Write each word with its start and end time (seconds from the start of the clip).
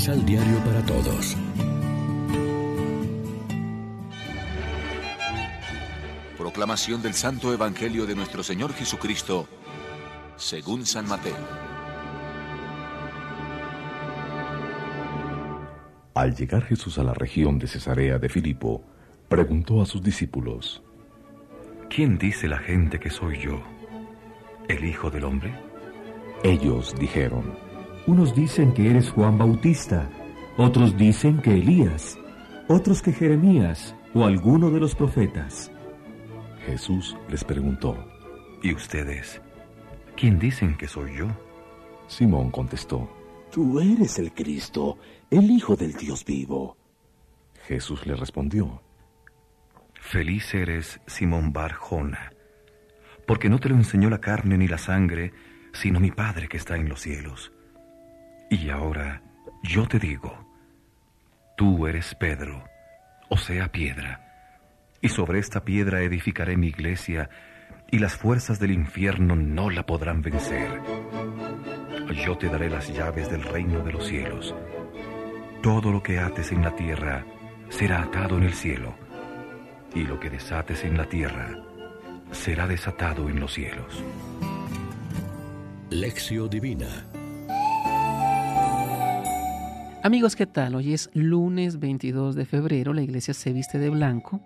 Misal 0.00 0.24
Diario 0.24 0.56
para 0.64 0.80
Todos. 0.86 1.36
Proclamación 6.38 7.02
del 7.02 7.12
Santo 7.12 7.52
Evangelio 7.52 8.06
de 8.06 8.14
nuestro 8.14 8.42
Señor 8.42 8.72
Jesucristo, 8.72 9.46
según 10.36 10.86
San 10.86 11.06
Mateo. 11.06 11.36
Al 16.14 16.34
llegar 16.34 16.64
Jesús 16.64 16.96
a 16.96 17.04
la 17.04 17.12
región 17.12 17.58
de 17.58 17.66
Cesarea 17.66 18.18
de 18.18 18.30
Filipo, 18.30 18.82
preguntó 19.28 19.82
a 19.82 19.84
sus 19.84 20.02
discípulos, 20.02 20.82
¿Quién 21.90 22.16
dice 22.16 22.48
la 22.48 22.58
gente 22.58 22.98
que 22.98 23.10
soy 23.10 23.38
yo? 23.38 23.62
¿El 24.66 24.82
Hijo 24.82 25.10
del 25.10 25.24
Hombre? 25.24 25.52
Ellos 26.42 26.94
dijeron, 26.98 27.69
Unos 28.06 28.34
dicen 28.34 28.72
que 28.72 28.90
eres 28.90 29.10
Juan 29.10 29.38
Bautista, 29.38 30.08
otros 30.56 30.96
dicen 30.96 31.40
que 31.40 31.54
Elías, 31.54 32.18
otros 32.68 33.02
que 33.02 33.12
Jeremías 33.12 33.94
o 34.14 34.24
alguno 34.24 34.70
de 34.70 34.80
los 34.80 34.94
profetas. 34.94 35.70
Jesús 36.66 37.16
les 37.28 37.44
preguntó, 37.44 37.96
¿Y 38.62 38.74
ustedes? 38.74 39.40
¿Quién 40.16 40.38
dicen 40.38 40.76
que 40.76 40.88
soy 40.88 41.18
yo? 41.18 41.28
Simón 42.06 42.50
contestó, 42.50 43.08
Tú 43.50 43.80
eres 43.80 44.18
el 44.18 44.32
Cristo, 44.32 44.98
el 45.30 45.50
Hijo 45.50 45.76
del 45.76 45.94
Dios 45.94 46.24
vivo. 46.24 46.76
Jesús 47.66 48.06
le 48.06 48.14
respondió, 48.14 48.82
Feliz 49.94 50.54
eres, 50.54 51.00
Simón 51.06 51.52
Barjona, 51.52 52.32
porque 53.26 53.48
no 53.48 53.58
te 53.58 53.68
lo 53.68 53.76
enseñó 53.76 54.10
la 54.10 54.20
carne 54.20 54.58
ni 54.58 54.66
la 54.66 54.78
sangre, 54.78 55.32
sino 55.72 56.00
mi 56.00 56.10
Padre 56.10 56.48
que 56.48 56.56
está 56.56 56.76
en 56.76 56.88
los 56.88 57.00
cielos. 57.00 57.52
Y 58.50 58.68
ahora 58.68 59.22
yo 59.62 59.86
te 59.86 60.00
digo, 60.00 60.36
tú 61.56 61.86
eres 61.86 62.16
Pedro, 62.16 62.64
o 63.28 63.38
sea, 63.38 63.70
piedra, 63.70 64.26
y 65.00 65.08
sobre 65.08 65.38
esta 65.38 65.64
piedra 65.64 66.02
edificaré 66.02 66.56
mi 66.56 66.66
iglesia, 66.66 67.30
y 67.92 68.00
las 68.00 68.16
fuerzas 68.16 68.58
del 68.58 68.72
infierno 68.72 69.36
no 69.36 69.70
la 69.70 69.86
podrán 69.86 70.20
vencer. 70.20 70.80
Yo 72.26 72.36
te 72.38 72.48
daré 72.48 72.68
las 72.68 72.92
llaves 72.92 73.30
del 73.30 73.42
reino 73.44 73.84
de 73.84 73.92
los 73.92 74.08
cielos. 74.08 74.52
Todo 75.62 75.92
lo 75.92 76.02
que 76.02 76.18
ates 76.18 76.50
en 76.50 76.62
la 76.62 76.74
tierra 76.74 77.24
será 77.68 78.02
atado 78.02 78.36
en 78.36 78.42
el 78.42 78.54
cielo, 78.54 78.96
y 79.94 80.02
lo 80.02 80.18
que 80.18 80.28
desates 80.28 80.82
en 80.84 80.96
la 80.96 81.04
tierra 81.04 81.56
será 82.32 82.66
desatado 82.66 83.28
en 83.28 83.38
los 83.38 83.52
cielos. 83.54 84.02
Lección 85.90 86.50
Divina 86.50 87.09
Amigos, 90.02 90.34
¿qué 90.34 90.46
tal? 90.46 90.76
Hoy 90.76 90.94
es 90.94 91.10
lunes 91.12 91.78
22 91.78 92.34
de 92.34 92.46
febrero, 92.46 92.94
la 92.94 93.02
iglesia 93.02 93.34
se 93.34 93.52
viste 93.52 93.78
de 93.78 93.90
blanco 93.90 94.40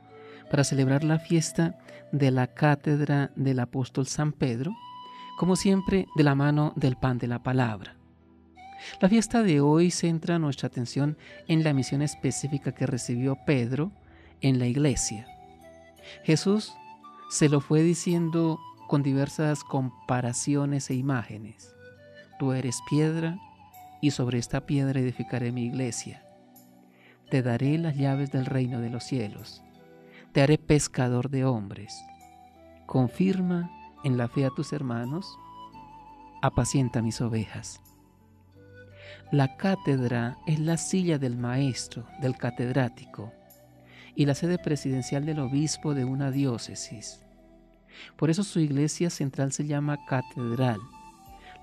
para 0.50 0.64
celebrar 0.64 1.04
la 1.04 1.20
fiesta 1.20 1.78
de 2.10 2.32
la 2.32 2.48
cátedra 2.48 3.30
del 3.36 3.60
apóstol 3.60 4.08
San 4.08 4.32
Pedro, 4.32 4.74
como 5.38 5.54
siempre 5.54 6.08
de 6.16 6.24
la 6.24 6.34
mano 6.34 6.72
del 6.74 6.96
pan 6.96 7.18
de 7.18 7.28
la 7.28 7.44
palabra. 7.44 7.94
La 9.00 9.08
fiesta 9.08 9.44
de 9.44 9.60
hoy 9.60 9.92
centra 9.92 10.40
nuestra 10.40 10.66
atención 10.66 11.16
en 11.46 11.62
la 11.62 11.72
misión 11.72 12.02
específica 12.02 12.72
que 12.72 12.86
recibió 12.86 13.38
Pedro 13.46 13.92
en 14.40 14.58
la 14.58 14.66
iglesia. 14.66 15.28
Jesús 16.24 16.72
se 17.30 17.48
lo 17.48 17.60
fue 17.60 17.84
diciendo 17.84 18.58
con 18.88 19.04
diversas 19.04 19.62
comparaciones 19.62 20.90
e 20.90 20.94
imágenes. 20.94 21.76
Tú 22.40 22.52
eres 22.52 22.80
piedra 22.90 23.38
y 24.04 24.10
sobre 24.10 24.38
esta 24.38 24.66
piedra 24.66 25.00
edificaré 25.00 25.50
mi 25.50 25.64
iglesia. 25.64 26.26
Te 27.30 27.42
daré 27.42 27.78
las 27.78 27.96
llaves 27.96 28.30
del 28.30 28.44
reino 28.44 28.82
de 28.82 28.90
los 28.90 29.02
cielos. 29.02 29.62
Te 30.32 30.42
haré 30.42 30.58
pescador 30.58 31.30
de 31.30 31.46
hombres. 31.46 32.04
Confirma 32.84 33.70
en 34.04 34.18
la 34.18 34.28
fe 34.28 34.44
a 34.44 34.50
tus 34.50 34.74
hermanos. 34.74 35.38
Apacienta 36.42 37.00
mis 37.00 37.22
ovejas. 37.22 37.80
La 39.32 39.56
cátedra 39.56 40.36
es 40.46 40.60
la 40.60 40.76
silla 40.76 41.16
del 41.16 41.38
maestro, 41.38 42.06
del 42.20 42.36
catedrático, 42.36 43.32
y 44.14 44.26
la 44.26 44.34
sede 44.34 44.58
presidencial 44.58 45.24
del 45.24 45.38
obispo 45.38 45.94
de 45.94 46.04
una 46.04 46.30
diócesis. 46.30 47.24
Por 48.18 48.28
eso 48.28 48.42
su 48.42 48.60
iglesia 48.60 49.08
central 49.08 49.50
se 49.52 49.66
llama 49.66 49.96
catedral, 50.04 50.78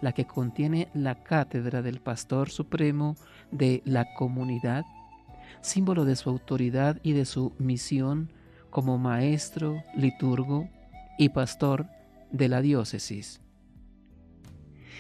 la 0.02 0.12
que 0.12 0.26
contiene 0.26 0.90
la 0.94 1.24
cátedra 1.24 1.82
del 1.82 2.02
pastor 2.02 2.50
supremo 2.50 3.16
de 3.52 3.82
la 3.86 4.14
comunidad, 4.14 4.86
símbolo 5.62 6.06
de 6.06 6.16
su 6.16 6.30
autoridad 6.30 7.00
y 7.04 7.14
de 7.14 7.26
su 7.26 7.54
misión 7.60 8.32
como 8.70 8.98
maestro, 8.98 9.84
liturgo 9.96 10.68
y 11.18 11.30
pastor 11.30 11.88
de 12.32 12.50
la 12.50 12.62
diócesis. 12.62 13.42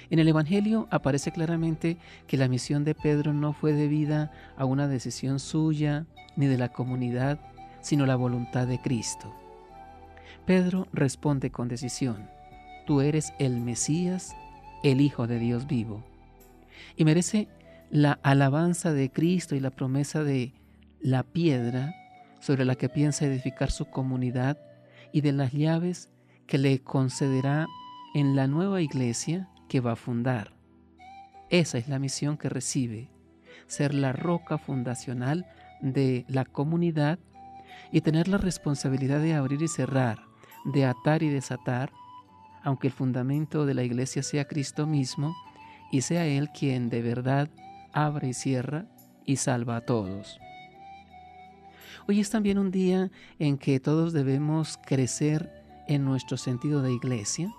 En 0.09 0.19
el 0.19 0.27
Evangelio 0.27 0.87
aparece 0.91 1.31
claramente 1.31 1.97
que 2.27 2.35
la 2.35 2.49
misión 2.49 2.83
de 2.83 2.95
Pedro 2.95 3.33
no 3.33 3.53
fue 3.53 3.71
debida 3.71 4.31
a 4.57 4.65
una 4.65 4.89
decisión 4.89 5.39
suya 5.39 6.05
ni 6.35 6.47
de 6.47 6.57
la 6.57 6.69
comunidad, 6.69 7.39
sino 7.79 8.05
la 8.05 8.17
voluntad 8.17 8.67
de 8.67 8.81
Cristo. 8.81 9.33
Pedro 10.45 10.87
responde 10.91 11.49
con 11.49 11.69
decisión, 11.69 12.29
tú 12.85 12.99
eres 12.99 13.33
el 13.39 13.61
Mesías, 13.61 14.35
el 14.83 15.01
Hijo 15.01 15.27
de 15.27 15.39
Dios 15.39 15.67
vivo. 15.67 16.03
Y 16.95 17.05
merece 17.05 17.47
la 17.89 18.13
alabanza 18.23 18.93
de 18.93 19.11
Cristo 19.11 19.55
y 19.55 19.59
la 19.59 19.71
promesa 19.71 20.23
de 20.23 20.53
la 21.01 21.23
piedra 21.23 21.93
sobre 22.39 22.65
la 22.65 22.75
que 22.75 22.89
piensa 22.89 23.25
edificar 23.25 23.71
su 23.71 23.85
comunidad 23.85 24.57
y 25.11 25.21
de 25.21 25.31
las 25.31 25.51
llaves 25.51 26.09
que 26.47 26.57
le 26.57 26.79
concederá 26.79 27.67
en 28.13 28.35
la 28.35 28.47
nueva 28.47 28.81
iglesia 28.81 29.49
que 29.69 29.79
va 29.79 29.93
a 29.93 29.97
fundar. 29.97 30.53
Esa 31.49 31.77
es 31.77 31.87
la 31.87 31.99
misión 31.99 32.37
que 32.37 32.49
recibe, 32.49 33.09
ser 33.67 33.93
la 33.93 34.13
roca 34.13 34.57
fundacional 34.57 35.45
de 35.81 36.25
la 36.27 36.45
comunidad 36.45 37.19
y 37.91 38.01
tener 38.01 38.27
la 38.27 38.37
responsabilidad 38.37 39.19
de 39.21 39.33
abrir 39.33 39.61
y 39.61 39.67
cerrar, 39.67 40.19
de 40.65 40.85
atar 40.85 41.23
y 41.23 41.29
desatar, 41.29 41.91
aunque 42.63 42.87
el 42.87 42.93
fundamento 42.93 43.65
de 43.65 43.73
la 43.73 43.83
iglesia 43.83 44.23
sea 44.23 44.47
Cristo 44.47 44.87
mismo 44.87 45.35
y 45.91 46.01
sea 46.01 46.25
Él 46.25 46.49
quien 46.49 46.89
de 46.89 47.01
verdad 47.01 47.49
abre 47.93 48.29
y 48.29 48.33
cierra 48.33 48.85
y 49.25 49.37
salva 49.37 49.77
a 49.77 49.81
todos. 49.81 50.39
Hoy 52.07 52.19
es 52.19 52.29
también 52.29 52.57
un 52.57 52.71
día 52.71 53.11
en 53.39 53.57
que 53.57 53.79
todos 53.79 54.13
debemos 54.13 54.77
crecer 54.85 55.51
en 55.87 56.03
nuestro 56.03 56.37
sentido 56.37 56.81
de 56.81 56.93
iglesia, 56.93 57.53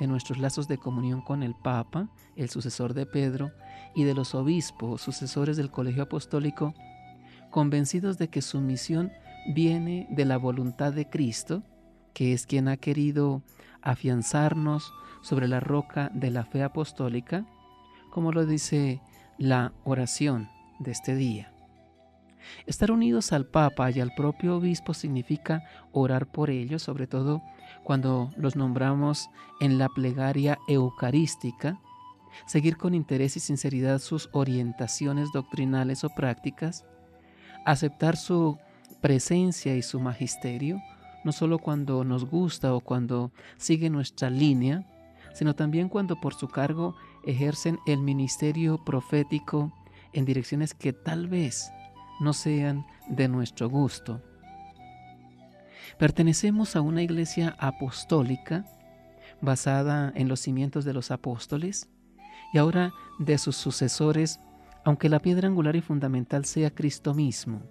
en 0.00 0.10
nuestros 0.10 0.38
lazos 0.38 0.66
de 0.68 0.78
comunión 0.78 1.20
con 1.20 1.42
el 1.42 1.54
Papa, 1.54 2.08
el 2.36 2.48
sucesor 2.48 2.94
de 2.94 3.06
Pedro, 3.06 3.52
y 3.94 4.04
de 4.04 4.14
los 4.14 4.34
obispos, 4.34 5.02
sucesores 5.02 5.56
del 5.56 5.70
colegio 5.70 6.04
apostólico, 6.04 6.74
convencidos 7.50 8.18
de 8.18 8.28
que 8.28 8.40
su 8.40 8.60
misión 8.60 9.12
viene 9.54 10.06
de 10.10 10.24
la 10.24 10.38
voluntad 10.38 10.92
de 10.92 11.08
Cristo, 11.08 11.62
que 12.14 12.32
es 12.32 12.46
quien 12.46 12.68
ha 12.68 12.76
querido 12.76 13.42
afianzarnos 13.82 14.92
sobre 15.22 15.48
la 15.48 15.60
roca 15.60 16.10
de 16.14 16.30
la 16.30 16.44
fe 16.44 16.62
apostólica, 16.62 17.46
como 18.10 18.32
lo 18.32 18.46
dice 18.46 19.00
la 19.38 19.72
oración 19.84 20.48
de 20.78 20.92
este 20.92 21.14
día. 21.14 21.52
Estar 22.66 22.90
unidos 22.90 23.32
al 23.32 23.46
Papa 23.46 23.90
y 23.90 24.00
al 24.00 24.12
propio 24.14 24.56
obispo 24.56 24.94
significa 24.94 25.62
orar 25.92 26.26
por 26.26 26.50
ellos, 26.50 26.82
sobre 26.82 27.06
todo 27.06 27.42
cuando 27.84 28.30
los 28.36 28.56
nombramos 28.56 29.28
en 29.60 29.78
la 29.78 29.88
plegaria 29.88 30.58
eucarística, 30.68 31.80
seguir 32.46 32.76
con 32.76 32.94
interés 32.94 33.36
y 33.36 33.40
sinceridad 33.40 33.98
sus 34.00 34.28
orientaciones 34.32 35.30
doctrinales 35.32 36.04
o 36.04 36.10
prácticas, 36.10 36.84
aceptar 37.64 38.16
su 38.16 38.58
presencia 39.00 39.76
y 39.76 39.82
su 39.82 40.00
magisterio, 40.00 40.80
no 41.24 41.32
solo 41.32 41.58
cuando 41.58 42.04
nos 42.04 42.24
gusta 42.24 42.74
o 42.74 42.80
cuando 42.80 43.32
sigue 43.56 43.90
nuestra 43.90 44.30
línea, 44.30 44.86
sino 45.34 45.54
también 45.54 45.88
cuando 45.88 46.20
por 46.20 46.34
su 46.34 46.48
cargo 46.48 46.94
ejercen 47.24 47.78
el 47.86 48.00
ministerio 48.00 48.82
profético 48.84 49.72
en 50.12 50.24
direcciones 50.24 50.74
que 50.74 50.92
tal 50.92 51.28
vez 51.28 51.70
no 52.20 52.32
sean 52.32 52.86
de 53.08 53.28
nuestro 53.28 53.68
gusto. 53.68 54.20
Pertenecemos 55.98 56.76
a 56.76 56.80
una 56.80 57.02
iglesia 57.02 57.56
apostólica 57.58 58.64
basada 59.40 60.12
en 60.14 60.28
los 60.28 60.40
cimientos 60.40 60.84
de 60.84 60.92
los 60.92 61.10
apóstoles 61.10 61.88
y 62.52 62.58
ahora 62.58 62.92
de 63.18 63.38
sus 63.38 63.56
sucesores, 63.56 64.40
aunque 64.84 65.08
la 65.08 65.20
piedra 65.20 65.48
angular 65.48 65.76
y 65.76 65.80
fundamental 65.80 66.44
sea 66.44 66.70
Cristo 66.70 67.14
mismo. 67.14 67.62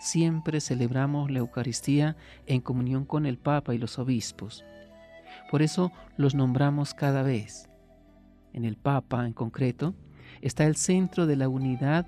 Siempre 0.00 0.60
celebramos 0.60 1.30
la 1.30 1.38
Eucaristía 1.38 2.16
en 2.46 2.60
comunión 2.60 3.04
con 3.04 3.26
el 3.26 3.38
Papa 3.38 3.74
y 3.74 3.78
los 3.78 3.98
obispos. 3.98 4.64
Por 5.50 5.62
eso 5.62 5.92
los 6.16 6.34
nombramos 6.34 6.94
cada 6.94 7.22
vez. 7.22 7.68
En 8.52 8.64
el 8.64 8.76
Papa 8.76 9.26
en 9.26 9.32
concreto, 9.32 9.94
está 10.42 10.64
el 10.64 10.76
centro 10.76 11.26
de 11.26 11.36
la 11.36 11.48
unidad 11.48 12.06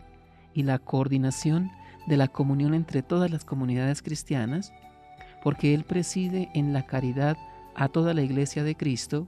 y 0.54 0.62
la 0.62 0.78
coordinación 0.78 1.70
de 2.06 2.16
la 2.16 2.28
comunión 2.28 2.74
entre 2.74 3.02
todas 3.02 3.30
las 3.30 3.44
comunidades 3.44 4.02
cristianas, 4.02 4.72
porque 5.42 5.74
Él 5.74 5.84
preside 5.84 6.50
en 6.54 6.72
la 6.72 6.86
caridad 6.86 7.36
a 7.74 7.88
toda 7.88 8.14
la 8.14 8.22
iglesia 8.22 8.62
de 8.62 8.76
Cristo 8.76 9.26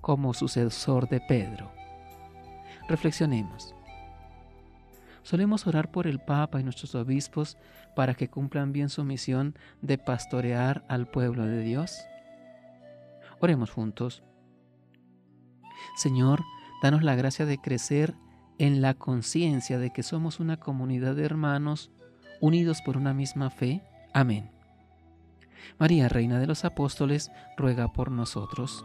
como 0.00 0.34
sucesor 0.34 1.08
de 1.08 1.20
Pedro. 1.20 1.70
Reflexionemos. 2.88 3.74
Solemos 5.22 5.66
orar 5.66 5.90
por 5.90 6.06
el 6.06 6.20
Papa 6.20 6.60
y 6.60 6.64
nuestros 6.64 6.94
obispos 6.94 7.56
para 7.94 8.14
que 8.14 8.28
cumplan 8.28 8.72
bien 8.72 8.88
su 8.88 9.04
misión 9.04 9.56
de 9.82 9.98
pastorear 9.98 10.84
al 10.88 11.06
pueblo 11.06 11.46
de 11.46 11.60
Dios. 11.60 11.98
Oremos 13.40 13.70
juntos. 13.70 14.22
Señor, 15.96 16.42
danos 16.82 17.02
la 17.02 17.14
gracia 17.14 17.46
de 17.46 17.58
crecer 17.58 18.14
en 18.58 18.82
la 18.82 18.94
conciencia 18.94 19.78
de 19.78 19.92
que 19.92 20.02
somos 20.02 20.40
una 20.40 20.58
comunidad 20.58 21.14
de 21.14 21.24
hermanos 21.24 21.90
unidos 22.40 22.82
por 22.82 22.96
una 22.96 23.14
misma 23.14 23.50
fe. 23.50 23.82
Amén. 24.12 24.50
María, 25.78 26.08
Reina 26.08 26.40
de 26.40 26.46
los 26.46 26.64
Apóstoles, 26.64 27.30
ruega 27.56 27.92
por 27.92 28.10
nosotros. 28.10 28.84